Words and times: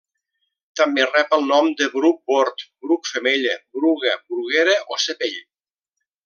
També 0.79 1.03
rep 1.09 1.35
el 1.37 1.43
nom 1.51 1.69
de 1.81 1.89
bruc 1.97 2.17
bord, 2.31 2.65
bruc 2.87 3.11
femella, 3.13 3.55
bruga, 3.79 4.17
bruguera 4.35 4.75
o 4.97 5.01
cepell. 5.07 5.39